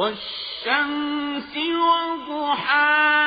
[0.00, 1.56] والشمس
[2.26, 3.20] وضحاها.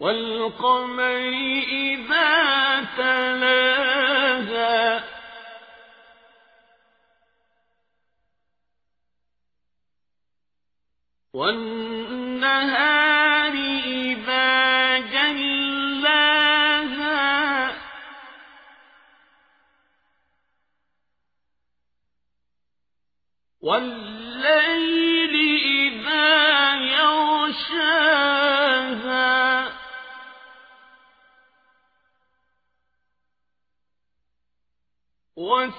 [0.00, 1.32] والقمر
[1.68, 3.84] إذا تلاها.
[11.34, 11.73] والنهار
[23.64, 28.04] والليل إذا يغشاها.
[35.36, 35.74] والسماء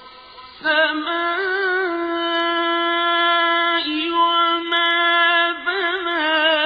[4.12, 6.66] وما بناها.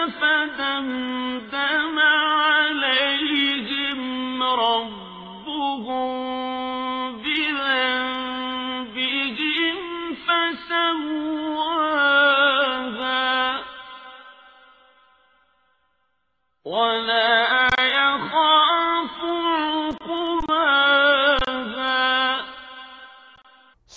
[0.07, 3.99] فدمدم عليهم
[4.43, 6.18] ربهم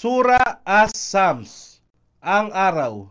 [0.03, 1.79] Sura As-Sams,
[2.19, 3.07] ang araw.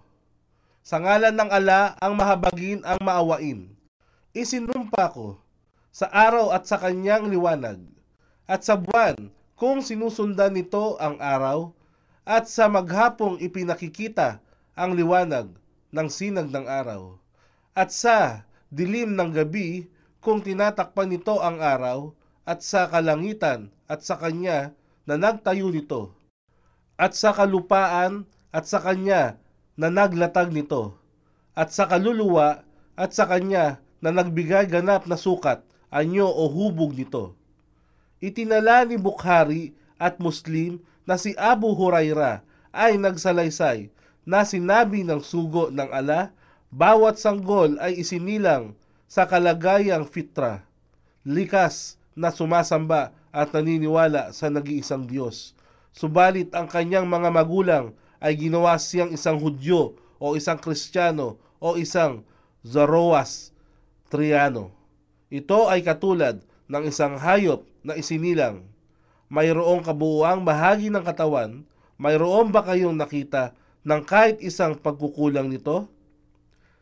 [0.84, 3.72] Sa ngalan ng ala, ang mahabagin, ang maawain.
[4.36, 5.40] Isinumpa ko
[5.88, 7.80] sa araw at sa kanyang liwanag,
[8.44, 11.72] at sa buwan kung sinusundan nito ang araw,
[12.28, 14.44] at sa maghapong ipinakikita
[14.76, 15.48] ang liwanag
[15.96, 17.16] ng sinag ng araw,
[17.72, 19.88] at sa dilim ng gabi
[20.20, 22.12] kung tinatakpan nito ang araw,
[22.44, 24.76] at sa kalangitan at sa kanya
[25.08, 26.20] na nagtayo nito
[27.02, 29.42] at sa kalupaan at sa kanya
[29.74, 30.94] na naglatag nito,
[31.58, 32.62] at sa kaluluwa
[32.94, 37.34] at sa kanya na nagbigay ganap na sukat, anyo o hubog nito.
[38.22, 40.78] Itinala ni Bukhari at Muslim
[41.10, 43.90] na si Abu Huraira ay nagsalaysay
[44.22, 46.30] na sinabi ng sugo ng ala,
[46.70, 48.78] bawat sanggol ay isinilang
[49.10, 50.70] sa kalagayang fitra,
[51.26, 55.58] likas na sumasamba at naniniwala sa nag-iisang Diyos
[55.92, 57.86] Subalit ang kanyang mga magulang
[58.24, 62.24] ay ginawa siyang isang Hudyo o isang Kristiyano o isang
[62.64, 64.72] Zoroastriano.
[65.32, 68.64] Ito ay katulad ng isang hayop na isinilang.
[69.32, 71.64] Mayroong kabuuang bahagi ng katawan,
[71.96, 73.56] mayroon ba kayong nakita
[73.88, 75.88] ng kahit isang pagkukulang nito?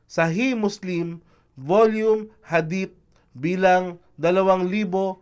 [0.10, 1.22] Sahih Muslim,
[1.54, 2.98] Volume Hadith
[3.38, 5.22] bilang 2048.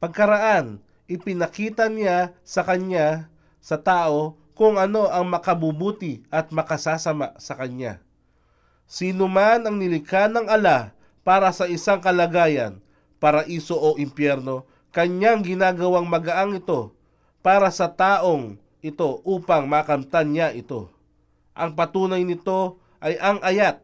[0.00, 3.26] Pagkaraan, ipinakita niya sa kanya,
[3.58, 7.98] sa tao, kung ano ang makabubuti at makasasama sa kanya.
[8.86, 10.94] Sino man ang nilikha ng ala
[11.26, 12.78] para sa isang kalagayan,
[13.18, 16.94] paraiso o impyerno, kanyang ginagawang magaang ito
[17.40, 20.92] para sa taong ito upang makamtan niya ito.
[21.56, 23.80] Ang patunay nito ay ang ayat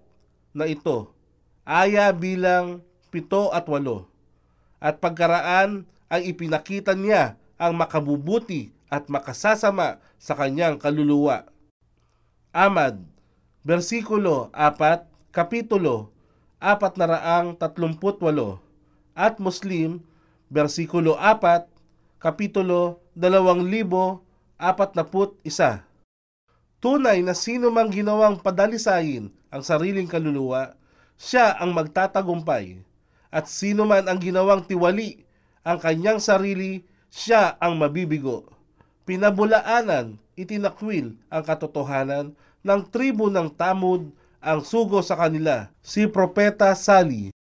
[0.52, 1.12] na ito,
[1.64, 4.08] aya bilang pito at walo.
[4.76, 11.49] At pagkaraan ay ipinakita niya ang makabubuti at makasasama sa kanyang kaluluwa.
[12.55, 13.03] Amad,
[13.67, 15.05] versikulo 4,
[15.35, 16.14] kapitulo
[16.62, 17.58] 438
[19.17, 20.00] at Muslim,
[20.49, 21.67] versikulo 4,
[22.23, 24.23] kapitulo 2041.
[26.76, 30.76] Tunay na sino mang ginawang padalisayin ang sariling kaluluwa,
[31.17, 32.81] siya ang magtatagumpay.
[33.32, 35.25] At sino man ang ginawang tiwali
[35.67, 38.47] ang kanyang sarili, siya ang mabibigo.
[39.03, 47.35] Pinabulaanan, itinakwil ang katotohanan ng tribo ng Tamud ang sugo sa kanila, si Propeta Sali.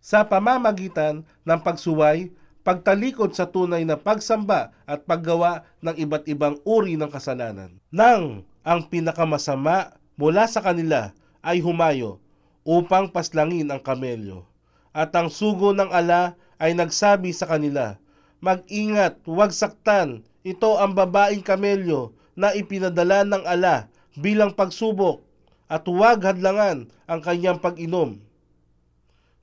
[0.00, 2.32] Sa pamamagitan ng pagsuway,
[2.64, 7.76] pagtalikod sa tunay na pagsamba at paggawa ng iba't ibang uri ng kasalanan.
[7.92, 11.12] Nang ang pinakamasama mula sa kanila
[11.44, 12.24] ay humayo
[12.64, 14.48] upang paslangin ang kamelyo.
[14.96, 17.96] At ang sugo ng ala ay nagsabi sa kanila,
[18.40, 25.20] Mag-ingat, huwag saktan, ito ang babaeng kamelyo na ipinadala ng ala bilang pagsubok
[25.68, 28.16] at huwag hadlangan ang kanyang pag-inom.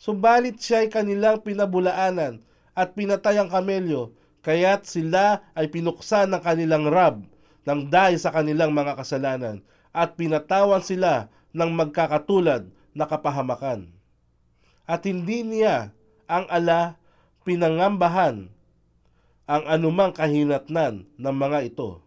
[0.01, 2.41] Subalit siya ay kanilang pinabulaanan
[2.73, 7.21] at pinatay ang kamelyo, kaya't sila ay pinuksan ng kanilang rab
[7.69, 9.61] ng dahil sa kanilang mga kasalanan
[9.93, 13.89] at pinatawan sila ng magkakatulad na kapahamakan.
[14.89, 15.93] At hindi niya
[16.29, 16.97] ang ala
[17.47, 18.51] pinangambahan
[19.47, 22.03] ang anumang kahinatnan ng mga ito.